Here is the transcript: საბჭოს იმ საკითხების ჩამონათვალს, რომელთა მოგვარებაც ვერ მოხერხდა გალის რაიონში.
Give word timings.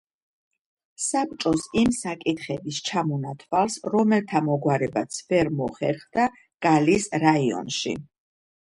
საბჭოს 1.07 1.65
იმ 1.81 1.91
საკითხების 1.97 2.79
ჩამონათვალს, 2.89 3.77
რომელთა 3.97 4.43
მოგვარებაც 4.49 5.23
ვერ 5.29 5.53
მოხერხდა 5.63 6.31
გალის 6.69 7.09
რაიონში. 7.29 8.01